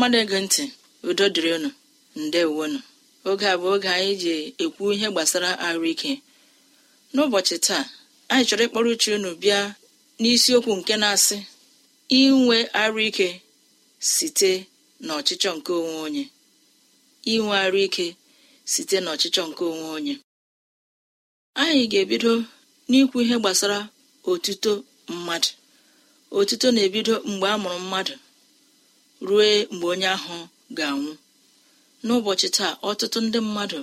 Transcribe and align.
Igbo 0.00 0.06
mmadụ 0.08 0.18
ege 0.24 0.38
ntị 0.44 0.64
udo 1.08 1.24
dịrị 1.34 1.50
unu. 1.56 1.70
Ndewonu. 2.24 2.78
Oge 3.28 3.46
a 3.52 3.56
bụ 3.60 3.66
oge 3.74 3.88
anyị 3.96 4.12
ji 4.22 4.32
ekwu 4.64 4.84
ihe 4.94 5.08
gbasara 5.12 5.50
ahụike 5.66 6.10
n'ụbọchị 7.14 7.56
taa 7.66 7.84
anyị 8.32 8.44
chọrọ 8.48 8.62
ịkpọrọ 8.66 8.88
uche 8.94 9.10
unu 9.18 9.30
bịa 9.42 9.58
n'isiokwu 10.20 10.72
nke 10.78 10.94
na-asị 11.02 11.36
inwe 12.20 12.56
arụike 12.82 13.28
site 14.12 14.50
n'ọchịchọ 15.06 15.50
nke 15.58 15.72
onwe 15.80 15.96
onye. 16.06 16.24
Inwe 17.32 17.54
arụike 17.64 18.06
site 18.72 18.96
n'ọchịchọ 19.04 19.42
nke 19.48 19.62
onwe 19.72 19.86
onye. 19.96 20.14
Anyị 21.62 21.82
ga-ebido 21.92 22.32
n'ikwu 22.90 23.16
ihe 23.24 23.36
gbasara 23.42 23.78
otuto 24.30 24.72
mmadụ. 25.12 25.50
Otuto 26.38 26.66
na-ebido 26.74 27.14
mgbe 27.30 27.46
a 27.54 27.56
mụrụ 27.62 27.78
mmadụ. 27.84 28.14
Ruo 29.26 29.44
mgbe 29.72 29.86
onye 29.92 30.08
ahụ 30.16 30.36
ga-anwụ. 30.76 31.12
N'ụbọchị 32.06 32.48
taa 32.56 32.72
ọtụtụ 32.88 33.18
ndị 33.24 33.38
mmadụ 33.46 33.80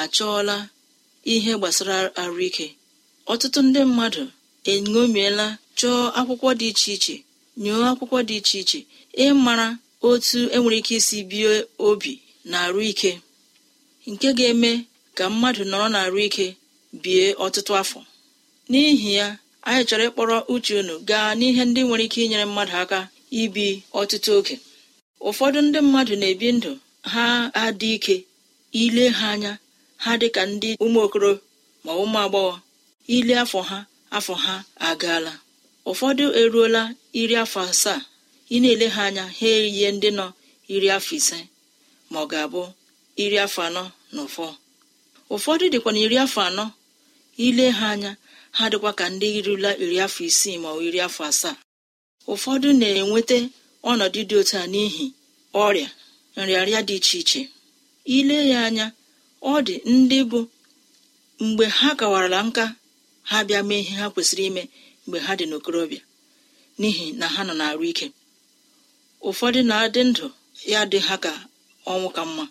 achọọla 0.00 0.56
ihe 1.32 1.52
gbasara 1.58 1.96
arụike 2.22 2.66
ọtụtụ 3.32 3.58
ndị 3.66 3.80
mmadụ 3.88 4.22
eṅomiela 4.72 5.46
chọọ 5.78 5.98
akwụkwọ 6.18 6.48
dị 6.60 6.66
iche 6.72 6.90
iche 6.96 7.14
nyoo 7.62 7.82
akwụkwọ 7.90 8.18
dị 8.28 8.34
iche 8.40 8.56
iche 8.62 8.78
ịmara 9.24 9.66
otu 10.08 10.38
enwere 10.54 10.76
ike 10.80 10.94
isi 11.00 11.16
bie 11.30 11.50
obi 11.88 12.12
na 12.50 12.56
arụ 12.66 12.80
ike 12.92 13.10
nke 14.10 14.28
ga-eme 14.38 14.70
ka 15.16 15.24
mmadụ 15.32 15.62
nọrọ 15.70 15.86
na 15.94 15.98
arụ 16.06 16.18
ike 16.28 16.46
bie 17.02 17.24
ọtụtụ 17.44 17.72
afọ. 17.82 17.98
N'ihi 18.70 19.10
ya 19.18 19.26
anyị 19.68 19.82
chọrọ 19.88 20.04
ịkpọrọ 20.08 20.36
uche 20.54 20.72
unu 20.80 20.94
gaa 21.08 21.28
n'ihe 21.38 21.62
ndị 21.68 21.80
nwere 21.86 22.04
ike 22.08 22.18
inyere 22.24 22.44
mmadụ 22.50 22.74
aka 22.82 23.00
ibi 23.42 23.66
ọtụtụ 24.00 24.30
oge. 24.38 24.56
Ụfọdụ 25.28 25.58
ndị 25.66 25.78
mmadụ 25.84 26.14
na-ebi 26.20 26.48
ndụ 26.56 26.70
ha 27.12 27.24
adị 27.64 27.88
ike 27.96 28.16
ile 28.82 29.04
ha 29.18 29.26
anya 29.34 29.52
ha 30.04 30.10
dị 30.20 30.28
ka 30.36 30.42
ndị 30.52 30.68
ụmụ 30.84 31.00
ma 31.84 31.92
ụmụ 32.02 32.18
agbọghọ. 32.24 32.54
Ile 33.16 33.34
afọ 33.42 33.60
ha 33.70 33.78
afọ 34.16 34.34
ha 34.44 34.54
agaala. 34.88 35.32
Ụfọdụ 35.90 36.24
eruola 36.40 36.82
iri 37.20 37.34
afọ 37.44 37.58
asaa 37.70 38.00
ị 38.54 38.56
na-ele 38.62 38.86
ha 38.94 39.02
anya 39.08 39.24
ha 39.38 39.46
eyie 39.58 39.88
ndị 39.96 40.08
nọ 40.18 40.26
iri 40.74 40.88
afọ 40.96 41.12
ise 41.18 41.38
ma 42.10 42.18
ọ 42.24 42.26
ga-abụ 42.30 42.62
iri 43.24 43.36
afọ 43.46 43.60
anọ 43.68 43.82
na 44.14 44.20
ụfọ 44.26 44.46
ụfọdụ 45.34 45.64
dịkwa 45.72 45.90
na 45.94 46.00
iri 46.06 46.16
afọ 46.24 46.40
anọ 46.48 46.64
ile 47.46 47.66
ha 47.78 47.86
anya 47.94 48.10
ha 48.56 48.64
dịkwa 48.72 48.90
ka 48.98 49.04
ndị 49.14 49.26
irula 49.38 49.70
iri 49.84 49.96
afọ 50.06 50.20
isii 50.30 50.56
ma 50.62 50.68
ọ 50.76 50.78
iri 50.88 51.00
afọ 51.08 51.22
asaa. 51.30 51.54
Ụfọdụ 52.32 52.68
na-enweta 52.80 53.36
ọnọdụ 53.90 54.20
dị 54.28 54.34
otu 54.40 54.54
a 54.62 54.64
n'ihi 54.72 55.04
ọrịa 55.64 55.88
nrịarịa 56.38 56.80
dị 56.88 56.94
iche 57.00 57.16
iche. 57.22 57.40
Ile 58.16 58.36
ya 58.50 58.58
anya 58.68 58.86
ọ 59.52 59.54
dị 59.66 59.74
ndị 59.94 60.18
bụ 60.30 60.40
mgbe 61.46 61.64
ha 61.78 61.88
kawarala 61.98 62.38
nka 62.48 62.64
ha 63.30 63.36
bịa 63.48 63.60
mee 63.68 63.80
ihe 63.82 63.94
ha 64.00 64.06
kwesịrị 64.14 64.44
ime 64.50 64.62
mgbe 65.04 65.18
ha 65.26 65.32
dị 65.38 65.44
n'okorobịa 65.48 66.02
n'ihi 66.80 67.04
na 67.20 67.26
ha 67.34 67.40
nọ 67.48 67.52
n'arụ 67.58 67.82
ike. 67.92 68.06
Ụfọdụ 69.28 69.60
na-adị 69.68 70.00
ndụ 70.08 70.26
ya 70.72 70.80
dị 70.90 70.98
ha 71.06 71.14
ka 71.24 71.32
ọnwụ 71.92 72.08
ka 72.16 72.22
mma 72.28 72.44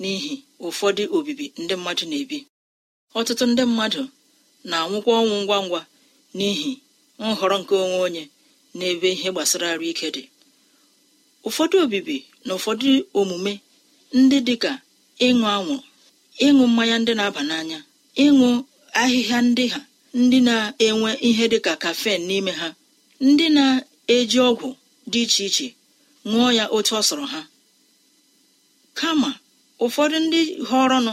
n'ihi 0.00 0.34
ụfọdụ 0.66 1.02
obibi 1.16 1.46
ndị 1.62 1.74
mmadụ 1.78 2.04
na-ebi. 2.10 2.38
Ọtụtụ 3.18 3.44
ndị 3.50 3.62
mmadụ 3.70 4.00
na-anwụkwa 4.70 5.12
ọnwụ 5.22 5.36
ngwa 5.44 5.58
ngwa 5.66 5.80
n'ihi 6.36 6.72
nhọrọ 7.28 7.56
nke 7.60 7.74
onwe 7.84 7.98
onye 8.06 8.22
n'ebe 8.78 9.08
ihe 9.14 9.28
gbasara 9.34 9.66
arụ 9.72 9.84
ike 9.92 10.08
dị. 10.14 10.22
Ụfọdụ 11.48 11.76
obibi 11.84 12.16
na 12.46 12.52
ụfọdụ 12.58 12.88
omume 13.18 13.52
ndị 14.18 14.38
dịka 14.46 14.72
ịṅụ 15.26 15.44
anwụrụ 15.54 15.84
ịṅụ 16.46 16.62
mmanya 16.70 16.96
ndị 17.00 17.12
na-aba 17.18 17.40
n'anya 17.48 17.78
ịṅụ 18.24 18.48
ahịhịa 19.00 19.38
ndị 19.48 19.64
ha 19.72 19.80
ndị 20.22 20.38
na-enwe 20.48 21.10
ihe 21.28 21.44
dịka 21.52 21.72
kafen 21.82 22.20
n'ime 22.28 22.52
ha 22.60 22.68
ndị 23.28 23.46
na-eji 23.56 24.38
ọgwụ 24.50 24.68
dị 25.12 25.20
iche 25.24 25.42
iche 25.48 25.66
ṅụọ 26.30 26.46
ya 26.58 26.64
otu 26.76 26.92
ọ 27.00 27.02
sọrọ 27.08 27.24
ha. 27.32 27.40
Kama 28.98 29.30
ụfọdụ 29.84 30.16
ndị 30.26 30.40
họrọnụ 30.70 31.12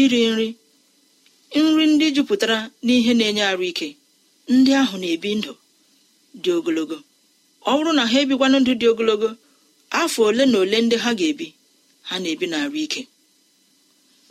iri 0.00 0.20
nri 0.32 0.48
nri 1.64 1.84
ndị 1.92 2.06
jupụtara 2.14 2.58
n'ihe 2.84 3.12
na-enye 3.18 3.42
arụ 3.50 3.64
ike 3.70 3.88
ndị 4.54 4.70
ahụ 4.80 4.94
na-ebi 5.02 5.30
ndụ. 5.38 5.52
Dị 6.42 6.50
ogologo. 6.58 6.96
Ọ 7.68 7.70
bụrụ 7.76 7.90
na 7.98 8.02
ha 8.10 8.16
ebikwanụ 8.22 8.56
ndụ 8.60 8.72
dị 8.80 8.86
ogologo 8.92 9.28
afọ 10.00 10.20
ole 10.28 10.44
na 10.50 10.56
ole 10.62 10.76
ndị 10.84 10.96
ha 11.04 11.10
ga-ebi 11.18 11.46
ha 12.08 12.14
na-ebi 12.22 12.46
n'arụ 12.52 12.76
ike. 12.86 13.02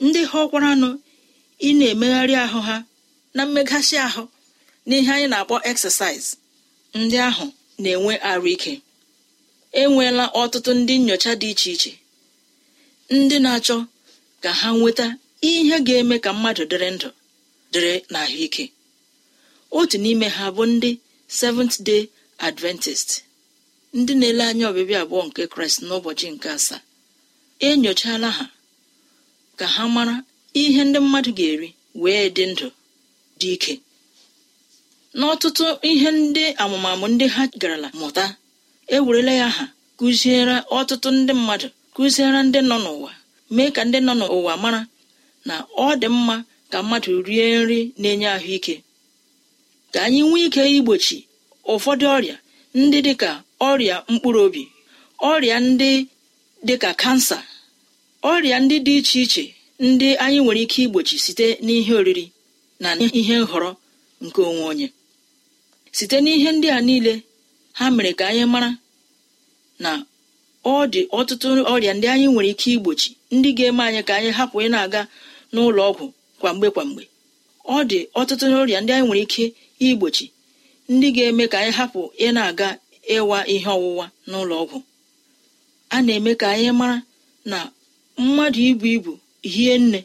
Ndị 0.06 0.22
họkwaranụ 0.32 0.90
ị 1.68 1.70
na-emegharị 1.80 2.36
ahụ 2.46 2.60
ha 2.68 2.76
na 3.36 3.42
mmegasị 3.46 3.96
ahụ 4.08 4.24
n'ihe 4.88 5.12
anyị 5.16 5.28
na-akpọ 5.32 5.56
exercise 5.72 6.30
ndị 7.00 7.18
ahụ 7.30 7.46
na-enwe 7.82 8.14
arụ 8.30 8.48
ike. 8.56 8.74
Enweela 9.82 10.26
ọtụtụ 10.42 10.72
ndị 10.80 10.94
nyocha 11.08 11.32
dị 11.42 11.48
iche 11.54 11.70
iche. 11.76 11.92
Ndị 13.16 13.38
na-achọ 13.46 13.78
ka 14.44 14.50
ha 14.60 14.70
nweta 14.78 15.06
ihe 15.50 15.76
ga-eme 15.88 16.16
ka 16.24 16.30
mmadụ 16.36 16.64
dịrị 16.72 16.90
ndụ 16.96 17.10
dịrị 17.72 17.94
n'ahụike 18.12 18.64
otu 19.78 19.98
n'ime 20.04 20.28
ha 20.38 20.46
bụ 20.56 20.64
ndị 20.74 20.92
Seventh 21.40 21.78
Day 21.88 22.04
Adventist 22.48 23.10
ndị 23.98 24.14
na-ele 24.20 24.44
anya 24.50 24.66
ọbịbịa 24.72 25.00
abụọ 25.04 25.22
nke 25.28 25.42
Kraịst 25.54 25.80
n'ụbọchị 25.88 26.28
nke 26.34 26.48
asaa. 26.58 26.82
Enyochala 27.68 28.30
ha 28.38 28.46
ka 29.60 29.66
ha 29.76 29.84
mara 29.96 30.16
ihe 30.62 30.82
ndị 30.88 31.00
mmadụ 31.04 31.32
ga-eri 31.38 31.70
wee 32.02 32.26
dị 32.36 32.44
ndụ 32.52 32.68
dị 33.40 33.48
ike. 33.56 33.74
N'ọtụtụ 35.20 35.66
ihe 35.92 36.10
ndị 36.20 36.44
amụmamụ 36.64 37.06
ndị 37.14 37.26
ha 37.36 37.44
garala 37.62 37.88
mụta 38.00 38.26
ewerela 38.96 39.34
ya 39.42 39.48
ha 39.58 39.66
kụziere 40.00 40.56
ọtụtụ 40.78 41.08
ndị 41.18 41.34
mmadụ 41.40 41.68
kụziere 41.96 42.40
ndị 42.48 42.60
nọ 42.70 42.76
n'ụwa 42.84 43.12
mee 43.56 43.70
ka 43.76 43.82
ndị 43.88 44.00
nọ 44.08 44.14
n'ụwa 44.20 44.54
mara 44.64 44.82
na 45.48 45.56
ọ 45.86 45.88
dị 46.02 46.08
mma 46.16 46.36
ka 46.72 46.78
mmadụ 46.84 47.12
rie 47.28 47.46
nri 47.62 47.80
na-enye 48.02 48.28
ahụike. 48.38 48.76
Ka 49.94 50.00
anyị 50.06 50.22
nwee 50.28 50.45
ike 50.48 50.62
igbochi 50.78 51.18
ụfọdụ 51.74 52.06
ọrịa 52.16 52.36
ndị 52.81 53.00
dịka 53.07 53.30
ọrịa 53.69 53.95
mkpụrụ 54.12 54.40
obi 54.48 54.63
ọrịa 55.31 55.57
ndị 55.69 55.90
dịka 56.68 56.90
kansa 57.01 57.38
ọrịa 58.31 58.57
ndị 58.63 58.75
dị 58.86 58.94
iche 59.00 59.19
iche 59.25 59.44
ndị 59.88 60.07
anyị 60.24 60.40
nwere 60.44 60.62
ike 60.66 60.80
igbochi 60.86 61.16
site 61.25 61.45
n'ihe 61.66 61.94
oriri 62.00 62.25
na 62.84 62.90
ihe 63.19 63.36
nhọrọ 63.44 63.72
nke 64.25 64.42
onwe 64.50 64.63
onye. 64.72 64.88
Site 65.98 66.18
n'ihe 66.24 66.50
ndị 66.56 66.68
a 66.78 66.80
niile 66.88 67.13
ha 67.78 67.86
mere 67.96 68.12
ka 68.19 68.24
anyị 68.30 68.46
mara 68.54 68.69
na 69.84 69.92
ọ 70.66 70.75
dị 70.94 71.01
ọtụtụ 71.19 71.48
ọrịa 71.74 71.94
ndị 71.98 72.07
anyị 72.13 72.28
nwere 72.31 72.50
ike 72.54 72.68
igbochi 72.75 73.10
ndị 73.36 73.50
ga-eme 73.57 73.81
anyị 73.88 74.01
ka 74.07 74.13
anyị 74.18 74.30
hapụ 74.38 74.56
ị 74.66 74.68
na-aga 74.74 75.01
n'ụlọ 75.54 75.81
ọgwụ 75.89 76.06
kwa 76.39 76.50
mgbe 76.56 76.68
kwa 76.75 76.84
mgbe. 76.89 77.04
Ọ 77.75 77.78
dị 77.89 78.00
ọtụtụ 78.19 78.46
ọrịa 78.62 78.80
ndị 78.81 78.92
anyị 78.96 79.06
nwere 79.07 79.22
ike 79.28 79.44
igbochi 79.94 80.26
ndị 80.94 81.08
ga-eme 81.16 81.44
ka 81.52 81.58
anyị 81.62 81.72
hapụ 81.80 82.02
ị 82.26 82.28
na-aga 82.36 82.70
ịwa 83.16 83.38
ihe 83.54 83.70
ọwụwa 83.78 84.06
n'ụlọ 84.30 84.56
ọgwụ. 84.64 84.78
A 85.96 85.98
na-eme 86.06 86.32
ka 86.42 86.46
anyị 86.54 86.72
mara 86.80 86.98
na 87.52 87.58
mmadụ 88.24 88.60
ibu 88.70 88.86
ibu 88.96 89.12
hie 89.54 89.74
nne 89.84 90.00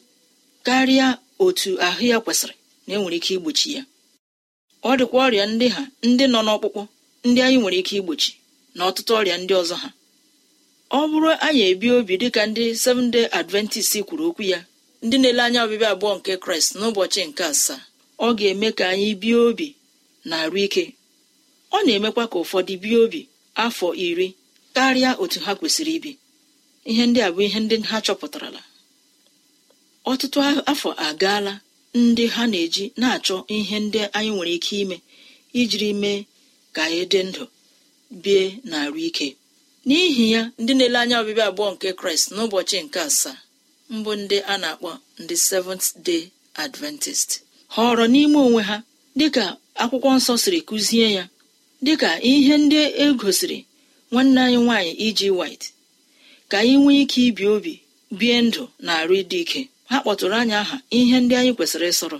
karịa 0.67 1.07
otu 1.45 1.71
ahụ 1.87 2.03
ya 2.13 2.19
kwesịrị 2.25 2.55
na 2.87 2.91
enwere 2.95 3.17
ike 3.21 3.33
igbochi 3.37 3.69
ya. 3.77 3.83
Ọ 4.89 4.91
dịkwa 4.99 5.19
ọrịa 5.27 5.45
ndị 5.53 5.67
ha 5.75 5.83
ndị 6.09 6.25
nọ 6.33 6.39
n'ọkpụkpụ 6.47 6.83
ndị 7.29 7.39
anyị 7.45 7.57
nwere 7.61 7.79
ike 7.83 7.95
igbochi 8.01 8.31
na 8.77 8.81
ọtụtụ 8.89 9.13
ọrịa 9.21 9.37
ndị 9.43 9.55
ọzọ 9.63 9.75
ha. 9.83 9.89
Ọ 10.99 11.01
bụrụ 11.11 11.29
anyị 11.47 11.63
ebi 11.71 11.87
obi 11.97 12.15
dịka 12.23 12.43
ndị 12.51 12.65
Seventh 12.83 13.19
Adventist 13.39 13.93
kwuru 14.07 14.25
okwu 14.31 14.43
ya 14.53 14.59
ndị 15.05 15.17
na-ele 15.21 15.43
anya 15.47 15.61
ọbịbịa 15.67 15.91
abụọ 15.95 16.13
nke 16.19 16.33
kraịst 16.43 16.71
n'ụbọchị 16.79 17.21
nke 17.29 17.43
asaa. 17.53 17.81
Ọ 18.27 18.29
ga-eme 18.39 18.69
ka 18.79 18.85
anyị 18.93 19.11
bie 19.23 19.37
obi 19.49 19.69
na 20.29 20.35
arụ 20.45 20.59
ike. 20.67 20.85
Ọ 21.77 21.79
na-emekwa 21.85 22.25
ka 22.33 22.37
ụfọdụ 22.43 22.75
bie 22.83 22.97
obi 23.05 23.21
afọ 23.65 23.87
iri 24.07 24.29
karịa 24.75 25.11
otu 25.23 25.39
ha 25.45 25.53
kwesịrị 25.59 25.93
ibi. 25.99 26.13
Ihe 26.91 27.03
ndị 27.09 27.21
a 27.27 27.29
bụ 27.35 27.41
ihe 27.47 27.59
ndị 27.65 27.77
ha 27.91 27.97
chọpụtarala. 28.07 28.61
Ọtụtụ 30.11 30.39
afọ 30.73 30.89
agaala 31.09 31.53
ndị 32.05 32.25
ha 32.35 32.43
na-eji 32.53 32.85
na-achọ 33.01 33.37
ihe 33.57 33.77
ndị 33.85 33.99
anyị 34.17 34.31
nwere 34.35 34.53
ike 34.59 34.75
ime 34.83 34.97
ijiri 35.61 35.91
mee 36.03 36.21
ka 36.75 36.81
anyị 36.87 37.03
dị 37.13 37.21
ndụ 37.29 37.45
bie 38.23 38.43
na 38.71 38.77
arụ 38.85 38.99
ike. 39.09 39.29
N'ihi 39.87 40.25
ya 40.35 40.43
ndị 40.61 40.73
na-ele 40.77 40.99
anya 41.03 41.17
ọbịbịa 41.23 41.47
abụọ 41.51 41.69
nke 41.75 41.89
kraịst 41.99 42.27
n'ụbọchị 42.35 42.77
nke 42.85 42.99
asaa 43.09 43.39
mbụ 43.95 44.11
ndị 44.23 44.37
a 44.53 44.55
na-akpọ 44.63 44.91
ndị 45.23 45.35
Seventh 45.49 45.87
Day 46.07 46.23
Adventist. 46.65 47.31
Họrọ 47.75 48.05
n'ime 48.13 48.39
onwe 48.47 48.63
ha 48.69 48.77
dịka 49.19 49.45
akwụkwọ 49.83 50.09
nsọ 50.19 50.33
siri 50.43 50.61
kụzie 50.69 51.07
ya 51.17 51.25
dịka 51.87 52.09
ihe 52.33 52.55
ndị 52.63 52.79
e 53.05 53.07
gosiri 53.21 53.59
nwanne 54.13 54.39
anyị 54.45 54.59
nwaanyị 54.65 54.93
iji 55.07 55.29
white 55.39 55.67
ka 56.51 56.57
anyị 56.63 56.75
nwee 56.83 57.01
ike 57.03 57.21
ibi 57.29 57.45
obi 57.55 57.75
bie 58.19 58.37
ndụ 58.47 58.63
na 58.85 58.91
arụ 59.01 59.15
ịdị 59.23 59.39
ike. 59.45 59.61
Ha 59.91 59.97
kpọtụrụ 60.03 60.35
anyị 60.41 60.55
aha 60.63 60.77
ihe 60.99 61.17
ndị 61.23 61.35
anyị 61.41 61.53
kwesịrị 61.57 61.87
ịsọrọ. 61.93 62.19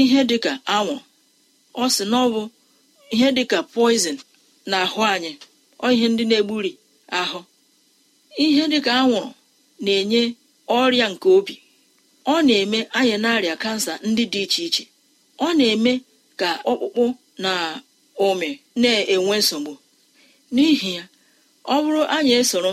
Ihe 0.00 0.20
dịka 0.30 0.52
anwụ 0.76 0.94
ọ 1.82 1.84
sị 1.94 2.04
na 2.10 2.16
ọ 2.24 2.26
bụ 2.34 2.42
ihe 3.14 3.28
dịka 3.36 3.58
poizin 3.72 4.16
na 4.70 4.76
ahụ 4.84 5.00
anyị 5.14 5.32
ọ 5.84 5.86
ihe 5.94 6.06
ndị 6.12 6.24
na-egburi 6.30 6.72
ahụ. 7.20 7.38
Ihe 8.44 8.62
dịka 8.72 8.90
anwụrụ 9.00 9.30
na-enye 9.84 10.22
ọrịa 10.78 11.06
nke 11.12 11.28
obi. 11.36 11.54
Ọ 12.32 12.34
na-eme 12.46 12.78
anyị 12.98 13.14
na-arịa 13.24 13.56
kansa 13.62 13.92
ndị 14.08 14.24
dị 14.32 14.40
iche 14.46 14.62
iche. 14.68 14.84
Ọ 15.46 15.48
na-eme 15.58 15.92
ka 16.40 16.48
ọkpụkpụ 16.70 17.04
na 17.44 17.52
ụmị 18.26 18.48
na-enwe 18.82 19.34
nsogbu. 19.40 19.72
N'ihi 20.54 20.90
ya 20.98 21.04
ọ 21.74 21.76
bụrụ 21.82 22.02
anyị 22.16 22.32
esoro 22.40 22.72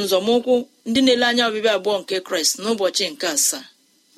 nzọmụkwụ 0.00 0.54
ndị 0.88 1.00
na-ele 1.04 1.24
anya 1.30 1.42
ọbịbịa 1.48 1.72
abụọ 1.78 1.94
nke 2.00 2.16
kraịst 2.26 2.54
n'ụbọchị 2.62 3.04
nke 3.12 3.26
asaa 3.34 3.64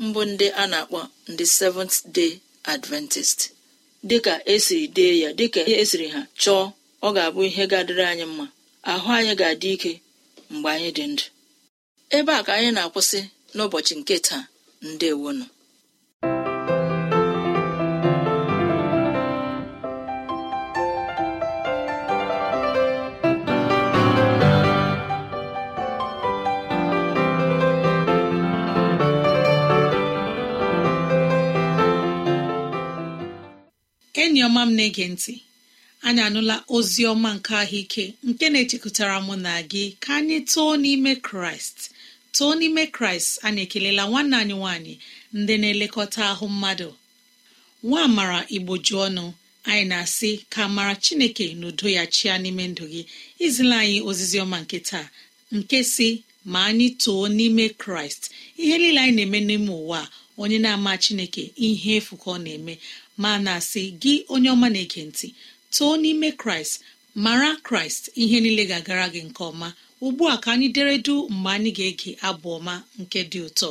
mbụ 0.04 0.20
ndị 0.30 0.46
a 0.62 0.64
na-akpọ 0.72 1.00
ndị 1.30 1.44
Seventh 1.58 1.96
Day 2.16 2.32
Adventist 2.74 3.38
dịka 4.08 4.34
esiri 4.52 4.84
dee 4.96 5.14
ya 5.22 5.30
dịka 5.38 5.60
esiri 5.82 6.06
ha 6.14 6.20
chọọ 6.42 6.62
ọ 7.06 7.08
ga-abụ 7.16 7.40
ihe 7.48 7.62
ga-adịrị 7.70 8.04
anyị 8.12 8.24
mma. 8.32 8.46
Ahụ 8.92 9.08
anyị 9.18 9.32
ga-adị 9.40 9.68
ike 9.76 9.92
mgbe 10.52 10.68
anyị 10.74 10.90
dị 10.96 11.04
ndụ. 11.12 11.24
Ebe 12.16 12.32
a 12.38 12.42
ka 12.46 12.52
anyị 12.58 12.70
na-akwụsị 12.76 13.20
n'ụbọchị 13.54 13.94
nke 14.00 14.16
taa. 14.26 14.42
Ndewonu. 14.82 15.44
Enyi 34.22 34.40
ọma 34.48 34.62
m 34.66 34.70
na-ege 34.76 35.04
ntị 35.12 35.34
anyị 36.06 36.20
anụla 36.26 36.56
ozi 36.76 37.02
ọma 37.12 37.30
nke 37.36 37.52
ahụike 37.62 38.04
nke 38.28 38.44
na-echekwutara 38.52 39.16
mụ 39.26 39.34
na 39.44 39.52
gị 39.70 39.84
ka 40.02 40.10
anyị 40.18 40.38
too 40.50 40.70
n'ime 40.82 41.12
kraịst. 41.26 41.78
Too 42.36 42.50
n'ime 42.58 42.84
kraịst 42.96 43.30
anyị 43.46 43.60
ekelela 43.66 44.02
nwanne 44.10 44.36
anyị 44.42 44.54
nwanyị 44.60 44.94
ndị 45.38 45.54
na-elekọta 45.60 46.20
ahụ 46.32 46.46
mmadụ. 46.54 46.88
Nwa 47.86 47.98
amara 48.08 48.40
igbo 48.56 48.74
ju 48.86 48.94
ọnụ 49.06 49.24
anyị 49.70 49.84
na-asị 49.90 50.30
ka 50.52 50.62
mara 50.76 50.94
chineke 51.04 51.46
na 51.60 51.64
udo 51.70 51.86
ya 51.96 52.04
chia 52.14 52.34
n'ime 52.42 52.64
ndụ 52.72 52.84
gị. 52.92 53.02
Izila 53.46 53.76
anyị 53.82 53.98
ozizi 54.08 54.36
ọma 54.44 54.58
nke 54.64 54.78
taa 54.88 55.06
nke 55.56 55.78
si 55.92 56.08
ma 56.52 56.60
anyị 56.68 56.86
too 57.02 57.20
n'ime 57.36 57.64
kraịst 57.82 58.22
ihe 58.62 58.76
niile 58.80 59.00
anyị 59.04 59.14
na-eme 59.16 59.38
n'ime 59.48 59.72
ụwa 59.82 60.00
onye 60.42 60.58
na-ama 60.64 60.92
chineke 61.04 61.42
ihe 61.66 61.90
efu 61.98 62.14
ka 62.22 62.28
ọ 62.30 62.38
na-eme 62.44 62.74
ma 63.22 63.30
na-asị 63.44 63.82
gị 64.02 64.14
onye 64.34 64.48
ọma 64.54 64.68
na-ege 64.74 65.02
ntị 65.08 65.28
too 65.74 65.92
n'ime 66.02 66.28
kraịst 66.40 66.74
mara 67.24 67.50
kraịst 67.66 68.02
ihe 68.22 68.36
niile 68.44 68.62
ga-agara 68.70 69.06
gị 69.14 69.20
nke 69.28 69.42
ọma. 69.50 69.68
Ugbu 70.06 70.24
a 70.28 70.36
ka 70.42 70.48
anyị 70.54 70.68
deredu 70.74 71.14
mgbe 71.28 71.50
anyị 71.56 71.70
ga-ege 71.76 72.10
abụ 72.28 72.48
ọma 72.58 72.74
nke 73.00 73.20
dị 73.30 73.38
ụtọ. 73.48 73.70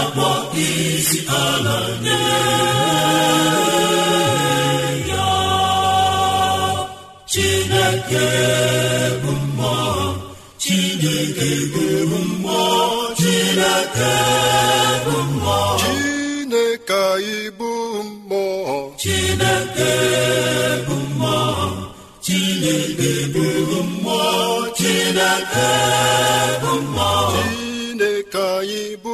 na-akpọ 0.00 0.28
isi 0.66 1.18
ala 1.42 1.76
nye 2.04 2.18
Chineke 7.30 8.26
bụ 9.22 9.32
mmụọ 9.42 9.76
Chineke 10.62 11.50
bụ 11.74 11.84
mmụọ 12.28 12.62
Chineke 13.20 14.12
bụ 15.04 15.16
mmụọ 15.30 15.58
Chineke 15.80 16.98
anyị 17.12 17.38
bụ 17.58 17.70
mmụọ 18.02 18.44
Chineke 19.00 19.92
bụ 20.86 20.94
mmụọ 21.10 21.38
Chineke 22.24 23.12
bụ 23.34 23.44
mmụọ 23.90 24.22
Chineke 24.78 25.68
bụ 26.62 26.72
mmụọ 26.84 27.12
Chineke 27.32 28.42
anyị 28.58 28.84
bụ 29.04 29.09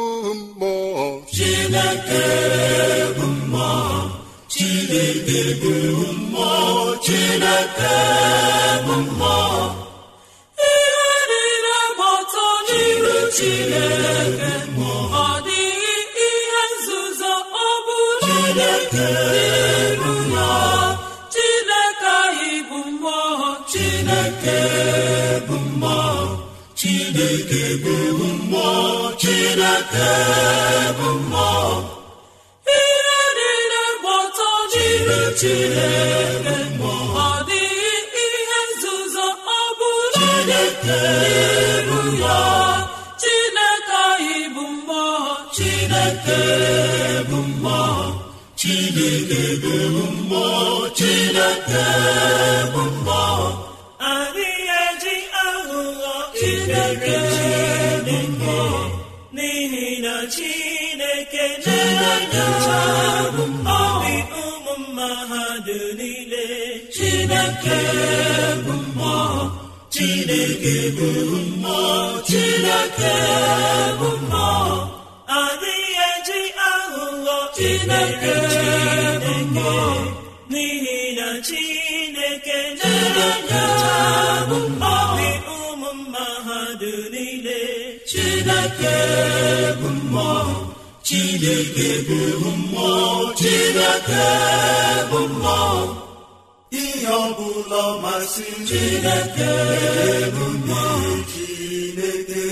ihe 10.70 11.10
niile 11.30 11.78
gba 11.96 12.06
ọtọ 12.18 12.46
n'iru 12.66 13.16
Chineke 13.36 14.52
ọ 15.24 15.28
dịghị 15.46 15.96
ihe 16.28 16.62
nzuzo 16.72 17.34
ọ 17.64 17.68
bụla 17.86 18.18
Chineke 18.26 19.06
anyị 22.22 22.50
bụ 22.70 22.78
Chineke 23.72 24.58
bụ 25.46 25.56
Chineke 26.78 27.62
bụ 27.84 27.94
mmụọ 28.40 28.70
Chineke 29.20 30.10
bụ 30.98 31.08
mmụọ. 31.20 31.95
Chineke 35.40 36.56
ọ 37.26 37.30
dịghị 37.48 37.94
ihe 38.24 38.60
nzuzo 38.70 39.26
ọ 39.58 39.60
bụla 39.78 40.28
n'iru 40.46 42.00
ya 42.22 42.40
Chineke 43.22 43.98
anyị 44.08 44.38
bụ 44.54 44.64
mmụọ. 44.74 45.04
Chineke 45.56 46.40
bụ 47.30 47.38
mmụọ. 47.48 47.80
Chineke 48.60 49.42
bụ 49.62 50.04
mmụọ. 50.16 50.44
Chineke 50.98 51.84
bụ 52.72 52.82
mmụọ. 52.94 53.24
Adịghị 54.12 54.66
eji 54.84 55.14
aghụghọ. 55.44 56.14
Chineke 56.38 57.16
bụ 58.06 58.16
mmụọ. 58.28 58.60
N'ihi 59.34 59.86
na 60.04 60.14
Chineke 60.34 61.44
Chineke 69.94 70.76
bụ 70.96 71.08
mmụọ 71.46 71.84
Chineke 72.28 73.14
bụ 74.00 74.08
mmụọ 74.20 74.54
adịghị 75.40 75.94
eji 76.10 76.40
aghụghọ 76.70 77.38
Chineke 77.56 78.34
bụ 79.22 79.32
mmụọ 79.50 79.80
n'ihi 80.50 80.98
na 81.18 81.28
Chineke 81.46 82.58
na-enyocha 82.78 83.64
obi 84.56 85.30
ụmụ 85.56 85.90
mmadụ 85.98 86.92
niile 87.12 87.60
Chineke 88.10 88.94
bụ 89.80 89.88
mmụọ 89.98 90.34
Chineke 91.06 91.88
bụ 92.08 92.18
mmụọ 92.58 92.90
Chineke 93.40 94.24
bụ 95.10 95.18
mmụọ 95.32 96.05
ihe 97.06 97.14
ọbụla 97.26 97.82
masị 98.02 98.46
Chineke 98.68 99.50
bụ 100.34 100.44
mmụọ 100.54 100.82
Chineke 101.30 102.42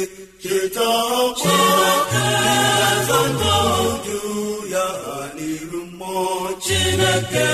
ya 4.72 4.86
n'iru 5.36 5.80
mmụọ 5.90 6.26
Chineke 6.64 7.46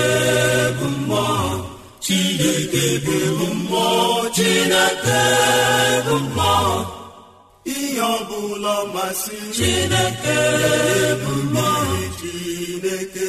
bụ 0.79 0.87
mmụọ 0.97 1.27
Chineke 2.05 2.87
bụ 3.39 3.47
mmụọ 3.55 3.85
Chineke 4.37 5.21
bụ 6.07 6.15
mmụọ 6.25 7.01
ihe 7.75 8.01
ihe 8.01 8.01
ọbụla 8.17 8.77
masị 8.95 9.37
chineke 9.57 10.39
ebumnobi 11.09 12.03
chineke 12.19 13.29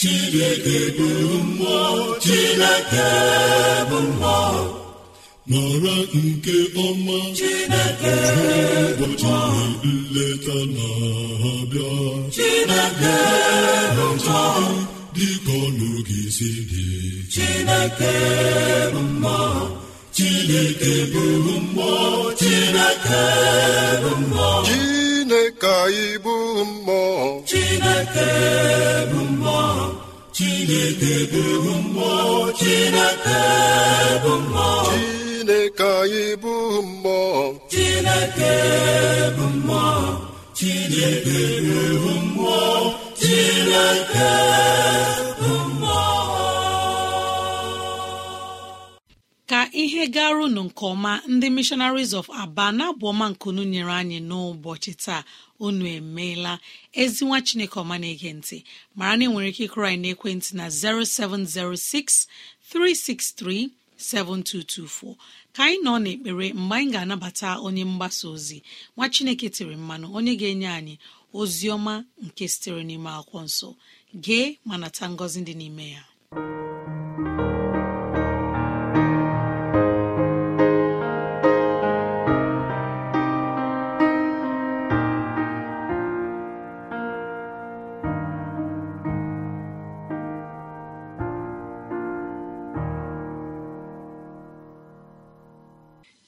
chineke 0.00 0.78
bụ 0.98 1.08
mmụọ 1.46 1.80
chineke 2.24 3.06
bụ 3.90 3.98
mmụọ. 4.00 4.40
Mara 5.50 5.96
nke 6.24 6.56
ọma 6.86 7.18
chineke 7.38 8.14
ụbọchị 8.84 9.34
nleta 9.84 10.56
na-abịa. 10.74 11.90
Chineke 12.36 13.16
bụ 13.96 14.06
mmụọ. 14.14 14.42
Dịka 15.16 15.52
ọnụgị 15.66 16.20
si 16.36 16.50
dị. 16.70 16.86
Chineke 17.34 18.12
bụ 18.92 19.00
mmụọ. 19.00 19.40
Chineke 20.16 20.92
bụ 21.12 21.22
mmụọ. 21.62 21.92
Chineke 22.40 23.22
bụ 24.02 24.10
mmụọ. 24.20 24.50
Chineke 25.28 25.68
anyị 25.84 26.18
bụ 26.24 26.34
mmụọ 26.64 27.42
chineke 27.48 28.28
bụ 29.12 29.20
mmụọ 29.30 29.60
chineke 30.36 31.14
bụ 31.64 31.72
mmụọ 31.84 32.52
chineke 32.58 33.40
bụ 34.24 34.32
mmụọ 34.40 34.68
Chineke 34.88 35.88
anyị 36.00 36.36
bụ 36.42 36.54
mmụọ 36.82 37.52
chineke 37.70 38.52
bụ 39.36 39.44
mmụọ 39.56 39.86
chineke 40.58 41.40
bụ 42.02 42.10
mmụọ 42.24 42.60
chineke 43.20 44.30
ihe 49.88 50.06
gara 50.14 50.44
unu 50.44 50.62
nke 50.68 50.82
ọma 50.92 51.12
ndị 51.32 51.46
missionaries 51.56 52.12
of 52.20 52.26
aba 52.42 52.66
na-abụ 52.76 53.04
ọma 53.12 53.26
nkunu 53.32 53.62
nyere 53.72 53.92
anyị 54.00 54.18
n'ụbọchị 54.28 54.92
taa. 55.04 55.22
Unu 55.66 55.84
emeela. 55.98 56.52
Ezinwa 57.02 57.38
chineke 57.46 57.76
ọma 57.82 57.96
na-ege 58.02 58.30
ntị. 58.38 58.56
Mara 58.98 59.14
na 59.16 59.24
ị 59.24 59.28
nwere 59.32 59.48
ike 59.52 59.62
ịkụrụ 59.66 59.86
anyị 59.88 60.00
n'ekwentị 60.02 60.50
na 60.58 60.64
0706 60.68 62.26
363 62.72 63.70
7224 63.98 65.14
ka 65.54 65.60
anyị 65.64 65.78
nọ 65.84 65.92
n'ekpere 66.04 66.46
mgbe 66.60 66.74
anyị 66.76 66.90
ga-anabata 66.92 67.48
onye 67.66 67.84
mgbasa 67.90 68.24
ozi. 68.34 68.58
Nwa 68.96 69.06
chineke 69.14 69.46
tiri 69.54 69.76
mmanụ 69.80 70.06
onye 70.16 70.32
ga-enye 70.40 70.68
anyị 70.78 70.94
ozi 71.40 71.66
ọma 71.76 71.94
nke 72.26 72.44
sitere 72.52 72.82
n'ime 72.88 73.10
akwụkwọ 73.18 73.40
nsọ. 73.48 73.68
Gee 74.24 74.46
ma 74.66 74.74
nata 74.82 75.04
ngọzi 75.12 75.40
dị 75.46 75.54
n'ime 75.60 75.86
ya. 75.94 76.02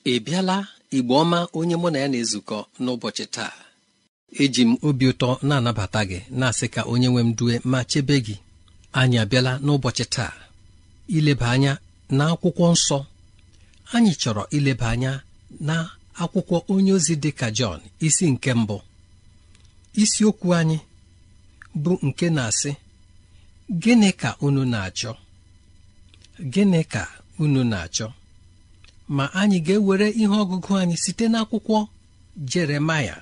Ị 0.04 0.14
bịala 0.24 0.56
igbo 0.96 1.14
ọma 1.22 1.38
onye 1.58 1.76
mụ 1.82 1.88
na 1.92 1.98
ya 2.02 2.08
na-ezukọ 2.12 2.58
n'ụbọchị 2.82 3.24
taa. 3.34 3.52
Eji 4.42 4.62
m 4.68 4.72
obi 4.86 5.04
ụtọ 5.12 5.28
na-anabata 5.48 6.00
gị 6.10 6.18
na-asị 6.38 6.66
ka 6.74 6.80
onye 6.92 7.08
nwe 7.10 7.22
m 7.26 7.30
due 7.38 7.54
ma 7.70 7.78
chebe 7.90 8.16
gị. 8.26 8.36
Anyị 8.98 9.16
abịala 9.22 9.52
n'ụbọchị 9.64 10.04
taa. 10.14 10.32
Ileba 11.16 11.46
anya 11.54 11.72
na 12.16 12.24
akwụkwọ 12.32 12.64
nsọ. 12.74 12.98
Anyị 13.94 14.12
chọrọ 14.20 14.42
ileba 14.56 14.86
anya 14.94 15.12
na 15.68 15.76
akwụkwọ 16.22 16.56
onye 16.72 16.92
ozi 16.98 17.14
dị 17.22 17.30
ka 17.38 17.46
Jọn 17.58 17.80
isi 18.06 18.24
nke 18.32 18.50
mbụ. 18.60 18.76
Isiokwu 20.02 20.48
anyị 20.58 20.78
bụ 21.82 21.92
nke 22.06 22.26
na-asị 22.36 22.70
gịnị 23.82 24.10
ka 24.20 24.30
unu 24.46 24.62
na-achọ? 24.72 25.12
Gịnị 26.52 26.80
ka 26.92 27.02
unu 27.42 27.60
na-achọ? 27.72 28.06
Ma 29.16 29.24
anyị 29.40 29.58
ga-ewere 29.66 30.08
ihe 30.22 30.34
ọgụgụ 30.42 30.70
anyị 30.82 30.96
site 31.04 31.24
n'akwụkwọ 31.32 31.78
Jeremaya 32.50 33.16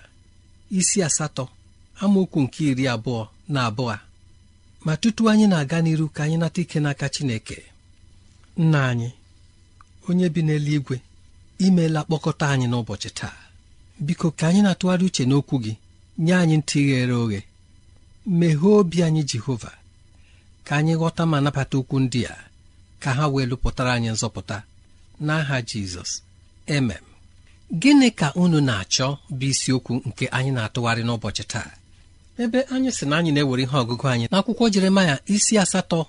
isi 0.79 0.98
asatọ 1.09 1.44
amaokwu 2.03 2.38
nke 2.44 2.61
iri 2.70 2.85
abụọ 2.94 3.22
na 3.53 3.61
abụọ 3.68 3.96
ma 4.85 4.92
tutu 5.01 5.22
anyị 5.31 5.46
na-aga 5.51 5.79
n'iru 5.83 6.07
ka 6.14 6.20
anyị 6.24 6.37
nata 6.40 6.61
ike 6.64 6.79
n'aka 6.85 7.07
Chineke. 7.14 7.59
Nna 8.62 8.81
anyị 8.90 9.09
onye 10.09 10.27
bi 10.35 10.40
n'eluigwe 10.46 10.96
imeela 11.66 12.01
kpọkọta 12.07 12.44
anyị 12.53 12.66
n'ụbọchị 12.70 13.11
taa. 13.18 13.37
Biko 14.07 14.29
ka 14.38 14.44
anyị 14.48 14.61
na-atụgharị 14.62 15.05
uche 15.09 15.24
n'okwu 15.29 15.57
gị 15.64 15.72
nye 16.24 16.33
anyị 16.42 16.57
ntị 16.61 16.79
ghere 16.88 17.12
oghe. 17.24 17.40
Meghee 18.38 18.74
obi 18.81 18.98
anyị 19.07 19.22
Jehova. 19.31 19.72
Ka 20.66 20.72
anyị 20.79 20.94
ghọta 21.01 21.22
ma 21.31 21.38
nabata 21.44 21.74
okwu 21.81 21.96
ndị 22.05 22.20
a 22.33 22.37
ka 23.03 23.11
ha 23.16 23.24
wee 23.33 23.46
lụpụtara 23.51 23.90
anyị 23.96 24.11
nzọpụta. 24.14 24.57
N'aha 25.26 25.57
Jizọs. 25.68 26.11
Emem 26.66 27.04
gịnị 27.81 28.09
ka 28.20 28.28
unu 28.42 28.59
na-achọ 28.68 29.09
bụ 29.38 29.46
isiokwu 29.52 29.92
nke 30.09 30.24
anyị 30.37 30.50
na-atụgharị 30.57 31.02
n'ụbọchị 31.07 31.44
taa? 31.52 31.70
Ebe 32.42 32.61
anyị 32.74 32.90
sị 32.96 33.04
na 33.09 33.14
anyị 33.18 33.31
na-ewere 33.35 33.62
ihe 33.64 33.76
ọgụgụ 33.83 34.07
anyị 34.12 34.26
n'akwụkwọ 34.33 34.64
Jeremaya 34.74 35.14
isi 35.35 35.54
asatọ 35.62 36.00